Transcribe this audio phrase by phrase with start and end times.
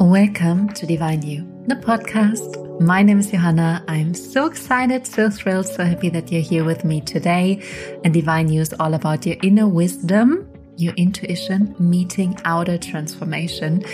[0.00, 2.80] Welcome to Divine You, the podcast.
[2.80, 3.84] My name is Johanna.
[3.86, 7.62] I'm so excited, so thrilled, so happy that you're here with me today.
[8.02, 13.84] And Divine You is all about your inner wisdom, your intuition, meeting outer transformation.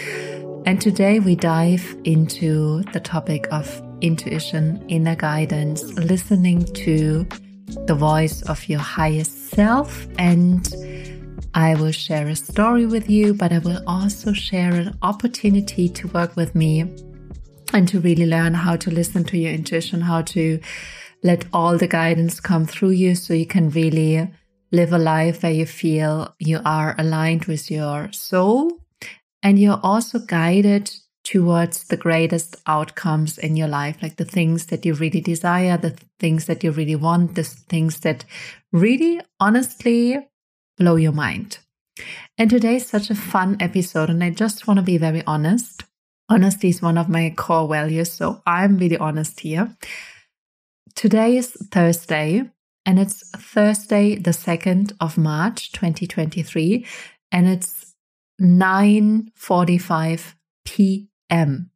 [0.64, 7.26] And today we dive into the topic of intuition, inner guidance, listening to
[7.88, 10.72] the voice of your highest self and
[11.54, 16.08] I will share a story with you, but I will also share an opportunity to
[16.08, 16.82] work with me
[17.72, 20.60] and to really learn how to listen to your intuition, how to
[21.22, 24.30] let all the guidance come through you so you can really
[24.72, 28.80] live a life where you feel you are aligned with your soul.
[29.42, 30.90] And you're also guided
[31.24, 35.96] towards the greatest outcomes in your life, like the things that you really desire, the
[36.20, 38.24] things that you really want, the things that
[38.72, 40.18] really honestly
[40.76, 41.58] blow your mind.
[42.38, 45.84] And today is such a fun episode, and I just want to be very honest.
[46.28, 49.74] Honesty is one of my core values, so I'm really honest here.
[50.94, 52.42] Today is Thursday,
[52.84, 56.84] and it's Thursday, the 2nd of March, 2023,
[57.32, 57.94] and it's
[58.40, 61.70] 9:45 p.m.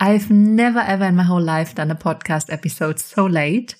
[0.00, 3.76] I've never ever in my whole life done a podcast episode so late,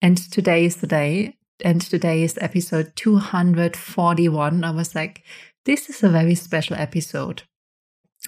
[0.00, 4.64] and today is the day and today is episode 241.
[4.64, 5.22] I was like,
[5.64, 7.42] this is a very special episode.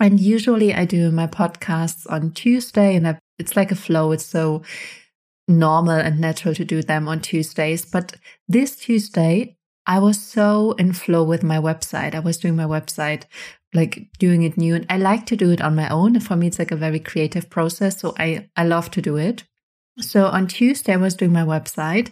[0.00, 4.12] And usually I do my podcasts on Tuesday and I, it's like a flow.
[4.12, 4.62] It's so
[5.46, 7.84] normal and natural to do them on Tuesdays.
[7.84, 8.16] But
[8.48, 12.14] this Tuesday, I was so in flow with my website.
[12.14, 13.24] I was doing my website,
[13.72, 14.74] like doing it new.
[14.74, 16.18] And I like to do it on my own.
[16.20, 18.00] For me, it's like a very creative process.
[18.00, 19.44] So I, I love to do it.
[20.00, 22.10] So on Tuesday, I was doing my website.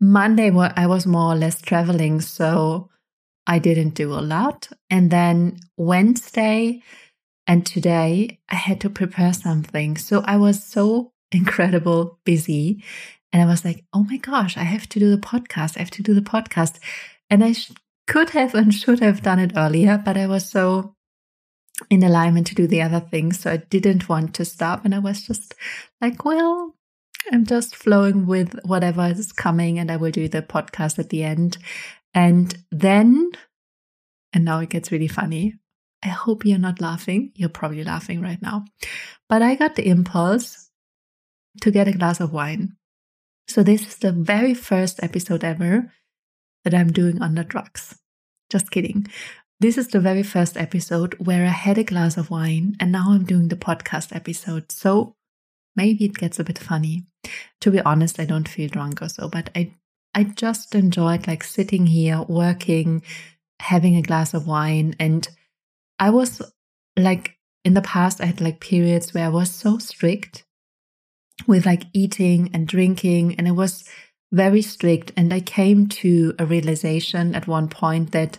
[0.00, 2.20] Monday, I was more or less traveling.
[2.20, 2.90] So
[3.46, 4.68] I didn't do a lot.
[4.90, 6.82] And then Wednesday
[7.46, 9.96] and today, I had to prepare something.
[9.96, 12.82] So I was so incredible busy.
[13.32, 15.76] And I was like, oh my gosh, I have to do the podcast.
[15.76, 16.78] I have to do the podcast.
[17.28, 17.72] And I sh-
[18.06, 20.94] could have and should have done it earlier, but I was so
[21.90, 23.40] in alignment to do the other things.
[23.40, 24.84] So I didn't want to stop.
[24.84, 25.54] And I was just
[26.00, 26.76] like, well,
[27.32, 31.24] I'm just flowing with whatever is coming and I will do the podcast at the
[31.24, 31.58] end.
[32.12, 33.30] And then,
[34.32, 35.54] and now it gets really funny.
[36.02, 37.32] I hope you're not laughing.
[37.34, 38.64] You're probably laughing right now.
[39.28, 40.70] But I got the impulse
[41.62, 42.76] to get a glass of wine.
[43.48, 45.92] So this is the very first episode ever
[46.64, 47.98] that I'm doing under drugs.
[48.50, 49.06] Just kidding.
[49.60, 53.12] This is the very first episode where I had a glass of wine and now
[53.12, 54.70] I'm doing the podcast episode.
[54.72, 55.16] So
[55.76, 57.06] maybe it gets a bit funny.
[57.60, 59.72] To be honest, I don't feel drunk or so, but I
[60.14, 63.02] I just enjoyed like sitting here working,
[63.60, 65.26] having a glass of wine and
[65.98, 66.40] I was
[66.96, 70.44] like in the past I had like periods where I was so strict
[71.46, 73.88] with like eating and drinking and it was
[74.32, 78.38] very strict and I came to a realization at one point that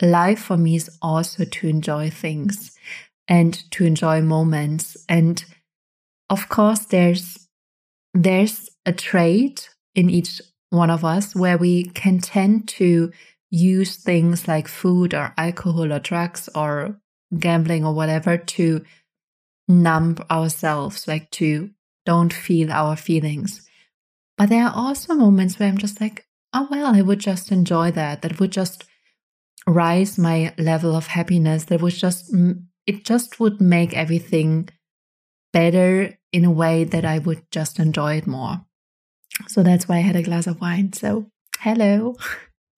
[0.00, 2.76] life for me is also to enjoy things
[3.26, 5.44] and to enjoy moments and
[6.30, 7.48] of course there's
[8.14, 10.40] there's a trait in each
[10.70, 13.12] one of us where we can tend to
[13.50, 17.00] use things like food or alcohol or drugs or
[17.38, 18.84] gambling or whatever to
[19.66, 21.70] numb ourselves like to
[22.06, 23.66] don't feel our feelings.
[24.36, 27.90] But there are also moments where i'm just like oh well i would just enjoy
[27.92, 28.22] that.
[28.22, 28.84] That would just
[29.66, 31.64] rise my level of happiness.
[31.64, 32.34] That would just
[32.86, 34.68] it just would make everything
[35.52, 38.64] better in a way that I would just enjoy it more.
[39.46, 40.92] So that's why I had a glass of wine.
[40.92, 41.26] So,
[41.60, 42.16] hello.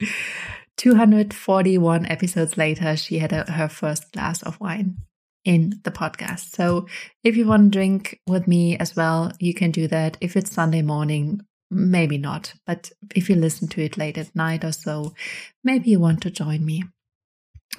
[0.77, 4.97] 241 episodes later, she had a, her first glass of wine
[5.45, 6.55] in the podcast.
[6.55, 6.87] So,
[7.23, 10.17] if you want to drink with me as well, you can do that.
[10.21, 11.41] If it's Sunday morning,
[11.71, 12.55] maybe not.
[12.67, 15.15] But if you listen to it late at night or so,
[15.63, 16.85] maybe you want to join me.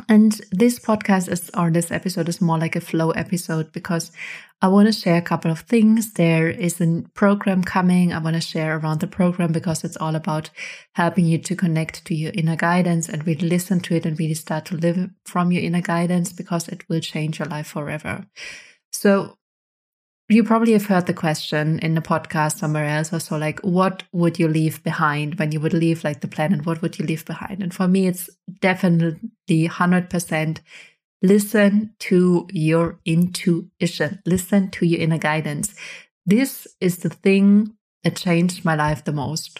[0.08, 4.12] And this podcast is, or this episode is more like a flow episode because
[4.62, 6.14] I want to share a couple of things.
[6.14, 8.14] There is a program coming.
[8.14, 10.50] I want to share around the program because it's all about
[10.94, 14.34] helping you to connect to your inner guidance and really listen to it and really
[14.34, 18.26] start to live from your inner guidance because it will change your life forever.
[18.94, 19.38] So
[20.32, 24.04] you probably have heard the question in the podcast somewhere else or so like what
[24.12, 26.66] would you leave behind when you would leave like the planet?
[26.66, 27.62] What would you leave behind?
[27.62, 28.30] And for me it's
[28.60, 30.60] definitely 100%
[31.22, 34.22] listen to your intuition.
[34.26, 35.76] Listen to your inner guidance.
[36.26, 39.60] This is the thing that changed my life the most.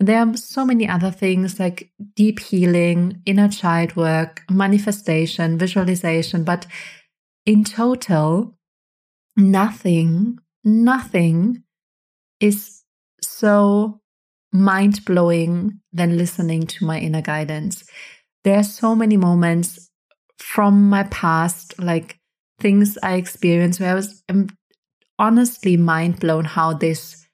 [0.00, 6.66] There are so many other things like deep healing inner child work manifestation visualization but
[7.44, 8.56] in total,
[9.36, 11.62] nothing, nothing
[12.40, 12.82] is
[13.22, 14.00] so
[14.52, 17.84] mind blowing than listening to my inner guidance.
[18.44, 19.90] There are so many moments
[20.38, 22.18] from my past, like
[22.60, 24.48] things I experienced where I was I'm
[25.18, 27.26] honestly mind blown how this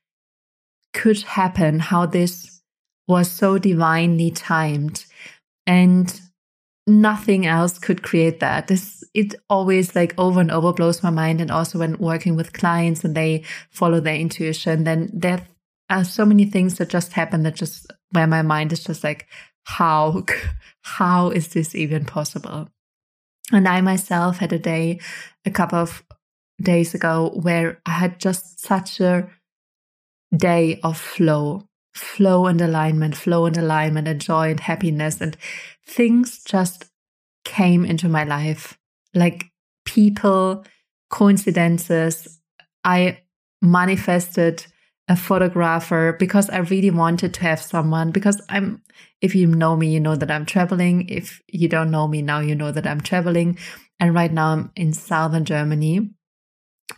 [0.93, 2.61] could happen, how this
[3.07, 5.07] was so divinely timed.
[5.67, 6.21] And
[6.89, 8.69] nothing else could create that.
[8.69, 11.41] This it always like over and over blows my mind.
[11.41, 15.47] And also when working with clients and they follow their intuition, then there
[15.91, 19.27] are so many things that just happen that just where my mind is just like,
[19.65, 20.25] how
[20.83, 22.69] how is this even possible?
[23.53, 25.01] And I myself had a day
[25.45, 26.03] a couple of
[26.61, 29.29] days ago where I had just such a
[30.37, 35.21] day of flow, flow and alignment, flow and alignment, and joy and happiness.
[35.21, 35.37] And
[35.89, 36.85] things just
[37.45, 38.79] came into my life.
[39.15, 39.47] Like
[39.85, 40.65] people,
[41.11, 42.39] coincidences.
[42.85, 43.21] I
[43.63, 44.67] manifested
[45.09, 48.83] a photographer because I really wanted to have someone because I'm
[49.23, 51.09] if you know me you know that I'm traveling.
[51.09, 53.59] If you don't know me now you know that I'm traveling.
[53.99, 56.11] And right now I'm in southern Germany.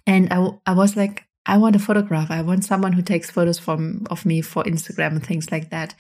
[0.06, 3.60] And I I was like I want a photograph I want someone who takes photos
[3.60, 5.94] from of me for Instagram and things like that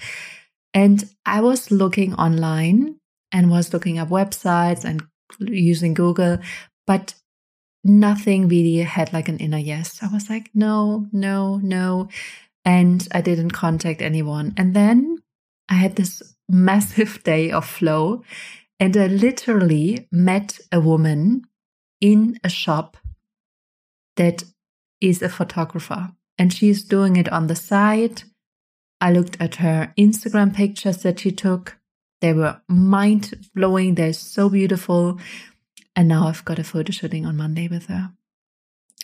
[0.74, 2.96] and I was looking online
[3.32, 5.02] and was looking up websites and
[5.38, 6.38] using Google
[6.86, 7.14] but
[7.84, 10.02] nothing really had like an inner yes.
[10.02, 12.08] I was like, no, no, no.
[12.64, 14.52] And I didn't contact anyone.
[14.56, 15.18] And then
[15.68, 18.22] I had this massive day of flow.
[18.78, 21.42] And I literally met a woman
[22.00, 22.96] in a shop
[24.16, 24.42] that
[25.00, 26.10] is a photographer.
[26.38, 28.22] And she's doing it on the side.
[29.00, 31.78] I looked at her Instagram pictures that she took.
[32.20, 33.94] They were mind blowing.
[33.94, 35.18] They're so beautiful.
[35.96, 38.12] And now I've got a photo shooting on Monday with her.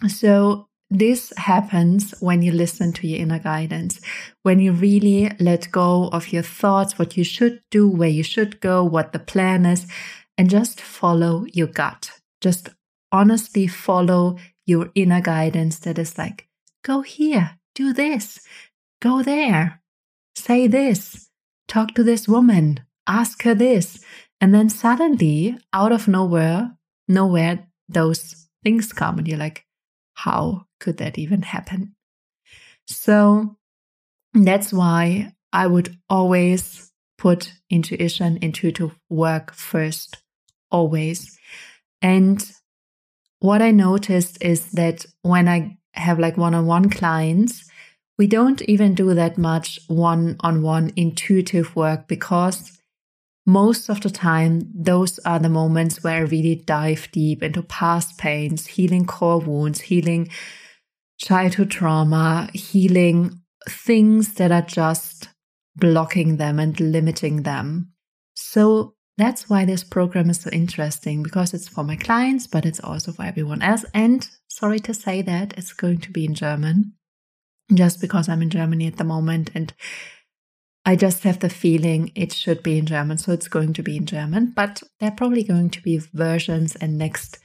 [0.09, 4.01] So this happens when you listen to your inner guidance,
[4.43, 8.61] when you really let go of your thoughts, what you should do, where you should
[8.61, 9.87] go, what the plan is,
[10.39, 12.11] and just follow your gut.
[12.41, 12.69] Just
[13.11, 16.47] honestly follow your inner guidance that is like,
[16.85, 18.41] go here, do this,
[19.01, 19.83] go there,
[20.37, 21.29] say this,
[21.67, 24.05] talk to this woman, ask her this.
[24.41, 26.77] And then suddenly, out of nowhere,
[27.09, 29.67] nowhere those things come and you're like
[30.17, 31.95] how could that even happen?
[32.87, 33.57] So
[34.35, 40.19] that's why i would always put intuition intuitive work first
[40.71, 41.39] always.
[42.03, 42.45] And
[43.39, 47.69] what i noticed is that when i have like one-on-one clients
[48.19, 52.79] we don't even do that much one-on-one intuitive work because
[53.47, 58.19] most of the time, those are the moments where I really dive deep into past
[58.19, 60.29] pains, healing core wounds, healing
[61.19, 65.29] childhood trauma, healing things that are just
[65.77, 67.93] blocking them and limiting them.
[68.35, 72.81] So that's why this program is so interesting because it's for my clients, but it's
[72.81, 73.85] also for everyone else.
[73.95, 76.95] And sorry to say that it's going to be in German
[77.75, 79.73] just because I'm in Germany at the moment and
[80.85, 83.97] I just have the feeling it should be in German, so it's going to be
[83.97, 87.41] in German, but there are probably going to be versions and next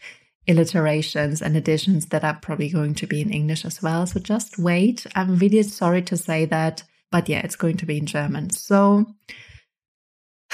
[0.48, 4.06] alliterations and additions that are probably going to be in English as well.
[4.06, 5.08] So just wait.
[5.16, 8.52] I'm really sorry to say that, but yeah, it's going to be in German.
[8.52, 9.08] So,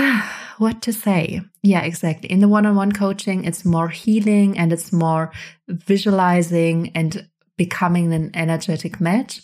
[0.58, 1.40] what to say?
[1.62, 2.30] Yeah, exactly.
[2.30, 5.32] In the one on one coaching, it's more healing and it's more
[5.68, 9.42] visualizing and becoming an energetic match.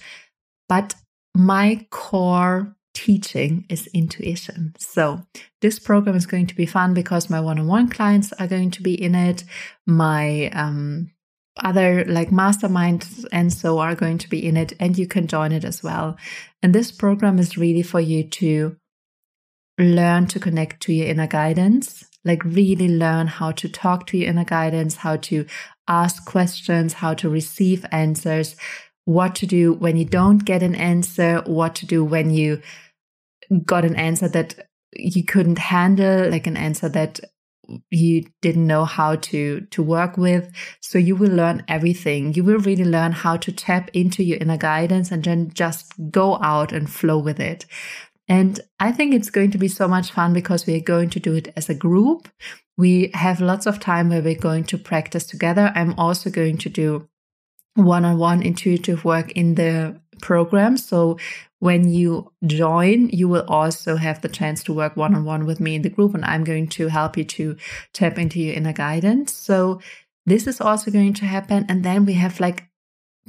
[0.68, 0.94] But
[1.34, 4.74] my core teaching is intuition.
[4.78, 5.22] So
[5.60, 9.00] this program is going to be fun because my one-on-one clients are going to be
[9.00, 9.44] in it.
[9.86, 11.12] My um,
[11.62, 15.52] other like masterminds and so are going to be in it, and you can join
[15.52, 16.16] it as well.
[16.62, 18.76] And this program is really for you to
[19.78, 24.28] learn to connect to your inner guidance, like really learn how to talk to your
[24.28, 25.46] inner guidance, how to
[25.88, 28.56] ask questions, how to receive answers,
[29.04, 32.60] what to do when you don't get an answer, what to do when you
[33.64, 37.20] got an answer that you couldn't handle, like an answer that
[37.90, 40.52] you didn't know how to to work with.
[40.80, 42.34] So you will learn everything.
[42.34, 46.38] You will really learn how to tap into your inner guidance and then just go
[46.42, 47.66] out and flow with it
[48.30, 51.34] and i think it's going to be so much fun because we're going to do
[51.34, 52.28] it as a group
[52.78, 56.70] we have lots of time where we're going to practice together i'm also going to
[56.70, 57.06] do
[57.74, 60.76] one-on-one intuitive work in the program.
[60.76, 61.18] So
[61.58, 65.60] when you join, you will also have the chance to work one on one with
[65.60, 67.56] me in the group, and I'm going to help you to
[67.92, 69.32] tap into your inner guidance.
[69.32, 69.80] So
[70.26, 71.66] this is also going to happen.
[71.68, 72.68] And then we have like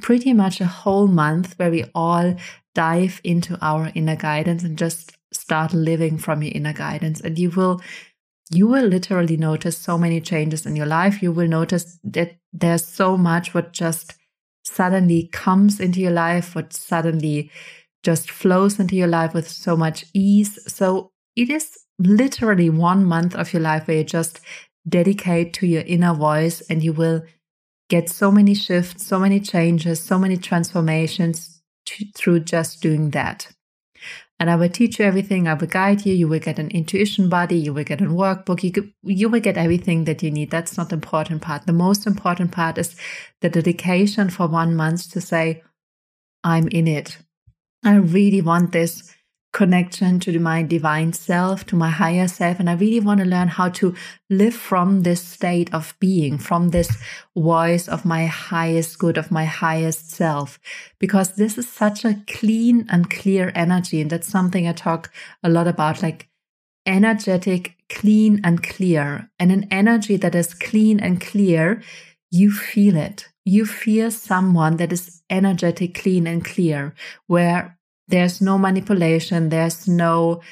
[0.00, 2.34] pretty much a whole month where we all
[2.74, 7.20] dive into our inner guidance and just start living from your inner guidance.
[7.20, 7.80] And you will
[8.50, 11.22] you will literally notice so many changes in your life.
[11.22, 14.14] You will notice that there's so much what just
[14.64, 17.50] suddenly comes into your life, what suddenly
[18.02, 20.58] just flows into your life with so much ease.
[20.70, 24.40] So it is literally one month of your life where you just
[24.86, 27.22] dedicate to your inner voice and you will
[27.88, 31.61] get so many shifts, so many changes, so many transformations
[32.16, 33.52] through just doing that.
[34.40, 35.46] And I will teach you everything.
[35.46, 36.12] I will guide you.
[36.12, 37.56] You will get an intuition body.
[37.56, 38.64] You will get a workbook.
[38.64, 40.50] You, could, you will get everything that you need.
[40.50, 41.66] That's not the important part.
[41.66, 42.96] The most important part is
[43.40, 45.62] the dedication for one month to say,
[46.42, 47.18] I'm in it.
[47.84, 49.14] I really want this
[49.52, 52.58] connection to my divine self, to my higher self.
[52.58, 53.94] And I really want to learn how to
[54.30, 56.96] live from this state of being, from this
[57.36, 60.58] voice of my highest good, of my highest self,
[60.98, 64.00] because this is such a clean and clear energy.
[64.00, 66.28] And that's something I talk a lot about, like
[66.86, 69.30] energetic, clean and clear.
[69.38, 71.82] And an energy that is clean and clear,
[72.30, 73.28] you feel it.
[73.44, 76.94] You feel someone that is energetic, clean and clear,
[77.26, 77.78] where
[78.12, 79.48] there's no manipulation.
[79.48, 80.42] There's no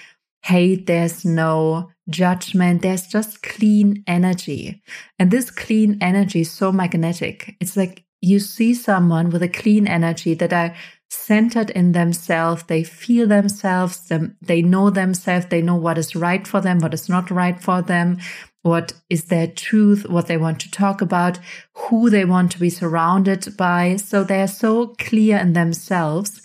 [0.42, 0.86] hate.
[0.86, 2.80] There's no judgment.
[2.80, 4.82] There's just clean energy.
[5.18, 7.56] And this clean energy is so magnetic.
[7.60, 10.74] It's like you see someone with a clean energy that are
[11.10, 12.62] centered in themselves.
[12.62, 14.10] They feel themselves.
[14.40, 15.46] They know themselves.
[15.46, 18.18] They know what is right for them, what is not right for them,
[18.62, 21.38] what is their truth, what they want to talk about,
[21.74, 23.96] who they want to be surrounded by.
[23.96, 26.40] So they are so clear in themselves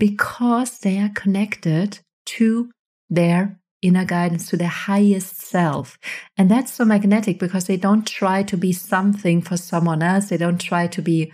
[0.00, 2.70] because they are connected to
[3.10, 5.98] their inner guidance, to their highest self.
[6.36, 10.28] And that's so magnetic because they don't try to be something for someone else.
[10.28, 11.32] They don't try to be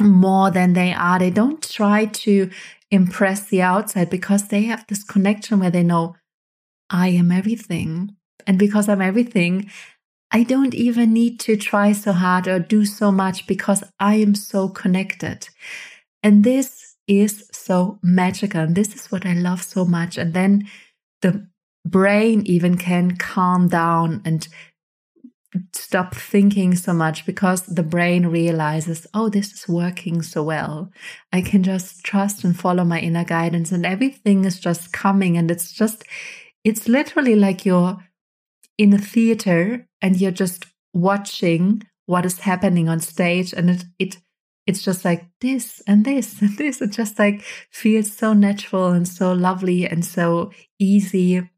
[0.00, 1.18] more than they are.
[1.18, 2.50] They don't try to
[2.90, 6.16] impress the outside because they have this connection where they know,
[6.90, 8.16] I am everything.
[8.46, 9.70] And because I'm everything,
[10.30, 14.34] I don't even need to try so hard or do so much because I am
[14.34, 15.48] so connected.
[16.22, 18.60] And this is so magical.
[18.60, 20.18] And this is what I love so much.
[20.18, 20.68] And then
[21.22, 21.46] the
[21.86, 24.46] brain even can calm down and
[25.72, 30.90] stop thinking so much because the brain realizes, oh, this is working so well.
[31.32, 35.36] I can just trust and follow my inner guidance, and everything is just coming.
[35.36, 36.04] And it's just,
[36.64, 37.98] it's literally like you're
[38.76, 44.16] in a theater and you're just watching what is happening on stage, and it, it
[44.66, 46.80] it's just like this and this and this.
[46.80, 51.48] It just like feels so natural and so lovely and so easy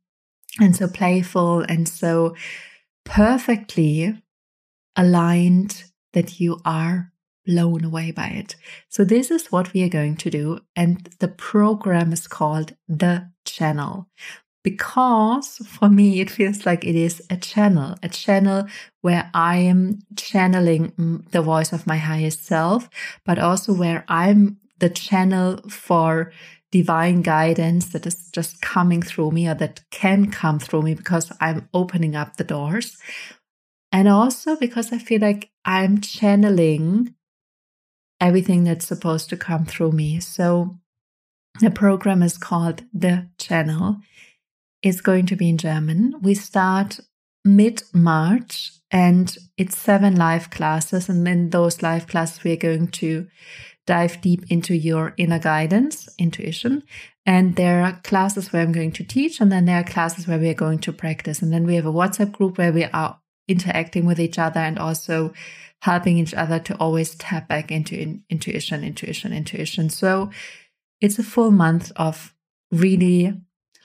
[0.61, 2.35] and so playful and so
[3.05, 4.21] perfectly
[4.97, 7.13] aligned that you are
[7.45, 8.57] blown away by it.
[8.89, 10.59] So, this is what we are going to do.
[10.75, 14.09] And the program is called The Channel
[14.67, 18.67] because for me it feels like it is a channel, a channel
[19.01, 22.91] where I am channeling mm, the voice of my highest self,
[23.25, 26.33] but also where I'm the channel for
[26.73, 31.31] divine guidance that is just coming through me or that can come through me because
[31.41, 32.99] I'm opening up the doors.
[33.93, 37.15] And also because I feel like I'm channeling
[38.21, 40.19] everything that's supposed to come through me.
[40.19, 40.77] So
[41.61, 44.01] the program is called The Channel
[44.87, 46.15] is going to be in German.
[46.23, 47.01] We start
[47.45, 51.09] mid March and it's seven live classes.
[51.09, 53.27] And in those live classes, we are going to
[53.85, 56.85] dive deep into your inner guidance, intuition.
[57.25, 60.39] And there are classes where I'm going to teach, and then there are classes where
[60.39, 61.43] we are going to practice.
[61.43, 64.79] And then we have a WhatsApp group where we are interacting with each other and
[64.79, 65.33] also
[65.83, 69.91] helping each other to always tap back into in, intuition, intuition, intuition.
[69.91, 70.31] So
[71.01, 72.33] it's a full month of
[72.71, 73.35] really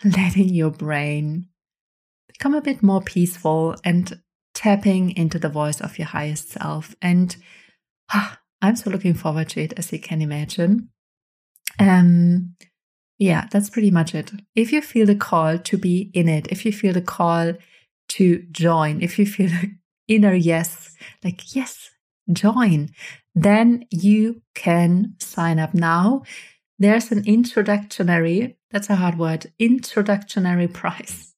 [0.03, 1.47] letting your brain
[2.27, 4.19] become a bit more peaceful and
[4.53, 6.95] tapping into the voice of your highest self.
[7.01, 7.35] And
[8.11, 10.89] ah, I'm so looking forward to it, as you can imagine.
[11.79, 12.55] Um,
[13.17, 14.31] yeah, that's pretty much it.
[14.55, 17.53] If you feel the call to be in it, if you feel the call
[18.09, 19.75] to join, if you feel the
[20.07, 21.91] inner yes, like, yes,
[22.31, 22.89] join,
[23.35, 26.23] then you can sign up now.
[26.79, 31.33] There's an introductory that's a hard word, introductory price.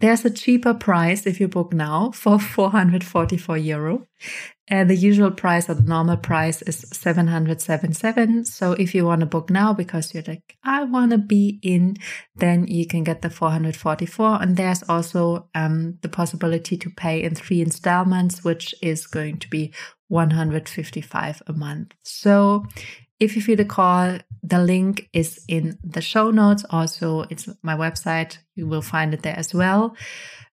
[0.00, 4.06] there's a cheaper price if you book now for 444 euro.
[4.70, 8.44] And the usual price or the normal price is 777.
[8.44, 11.96] So if you want to book now because you're like, I want to be in,
[12.36, 14.42] then you can get the 444.
[14.42, 19.48] And there's also um, the possibility to pay in three installments, which is going to
[19.48, 19.72] be
[20.08, 21.94] 155 a month.
[22.02, 22.66] So
[23.20, 26.64] if you feel the call, the link is in the show notes.
[26.70, 28.38] Also, it's my website.
[28.54, 29.96] You will find it there as well.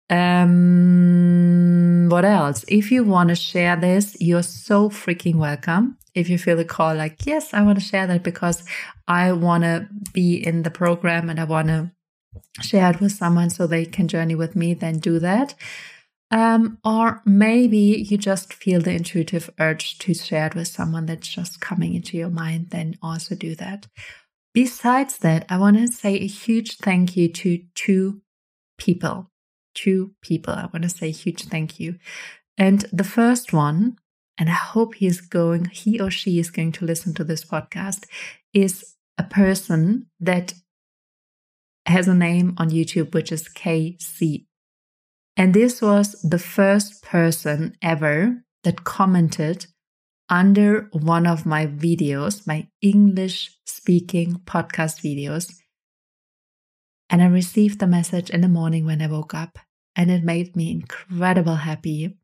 [0.10, 2.66] Um, what else?
[2.68, 5.98] If you want to share this, you're so freaking welcome.
[6.14, 8.64] If you feel the call, like, yes, I want to share that because
[9.08, 11.92] I want to be in the program and I want to
[12.62, 15.56] share it with someone so they can journey with me, then do that.
[16.32, 21.28] Um, or maybe you just feel the intuitive urge to share it with someone that's
[21.28, 23.88] just coming into your mind, then also do that.
[24.54, 28.22] Besides that, I want to say a huge thank you to two
[28.78, 29.30] people.
[29.74, 30.54] Two people.
[30.54, 32.00] I want to say huge thank you.
[32.58, 33.98] And the first one,
[34.38, 37.44] and I hope he is going, he or she is going to listen to this
[37.44, 38.06] podcast,
[38.54, 40.54] is a person that
[41.86, 44.46] has a name on YouTube, which is KC
[45.38, 49.68] and this was the first person ever that commented
[50.30, 55.54] under one of my videos, my English speaking podcast videos.
[57.10, 59.60] And I received the message in the morning when I woke up,
[59.96, 62.18] and it made me incredible happy.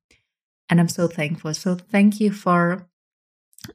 [0.70, 1.54] And I'm so thankful.
[1.54, 2.88] So thank you for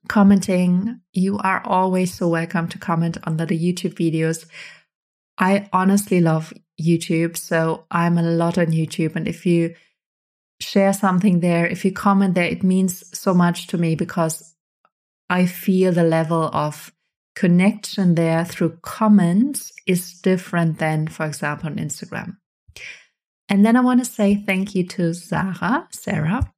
[0.08, 1.00] commenting.
[1.12, 4.46] You are always so welcome to comment under the YouTube videos.
[5.38, 7.36] I honestly love YouTube.
[7.36, 9.16] So I'm a lot on YouTube.
[9.16, 9.74] And if you
[10.60, 14.54] share something there, if you comment there, it means so much to me because
[15.28, 16.92] I feel the level of
[17.34, 22.36] connection there through comments is different than, for example, on Instagram.
[23.48, 26.52] And then I want to say thank you to Sarah, Sarah,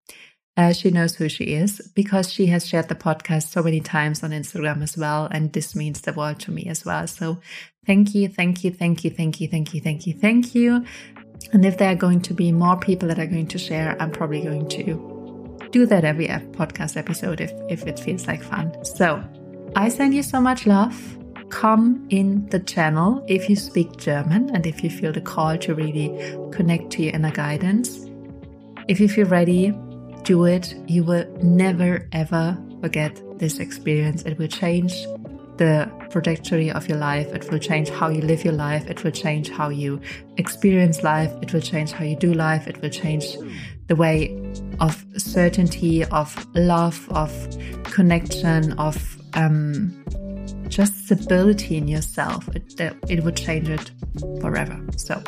[0.59, 4.25] uh, she knows who she is because she has shared the podcast so many times
[4.25, 5.29] on Instagram as well.
[5.31, 7.07] And this means the world to me as well.
[7.07, 7.39] So
[7.87, 10.85] thank you, thank you, thank you, thank you, thank you, thank you, thank you.
[11.53, 14.11] And if there are going to be more people that are going to share, I'm
[14.11, 18.85] probably going to do that every podcast episode if, if it feels like fun.
[18.85, 19.23] So
[19.77, 21.19] I send you so much love.
[21.51, 25.75] Come in the channel if you speak German and if you feel the call to
[25.75, 26.11] really
[26.51, 28.07] connect to your inner guidance.
[28.89, 29.73] If you feel ready,
[30.29, 30.75] do it.
[30.87, 34.23] You will never ever forget this experience.
[34.25, 34.93] It will change
[35.57, 37.29] the trajectory of your life.
[37.35, 38.87] It will change how you live your life.
[38.87, 40.01] It will change how you
[40.37, 41.33] experience life.
[41.41, 42.69] It will change how you do life.
[42.69, 43.39] It will change
[43.87, 44.19] the way
[44.81, 47.33] of certainty, of love, of
[47.85, 48.97] connection, of
[49.33, 50.05] um,
[50.79, 52.49] just stability in yourself.
[52.55, 53.91] It, it would change it
[54.41, 54.81] forever.
[54.97, 55.21] So,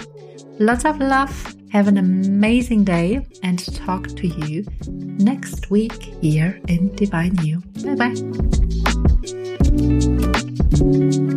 [0.60, 6.94] lots of love have an amazing day and talk to you next week here in
[6.94, 7.62] Divine You.
[7.84, 7.96] Bye
[11.26, 11.36] bye.